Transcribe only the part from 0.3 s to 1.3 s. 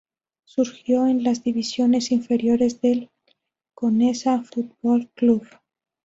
Surgido en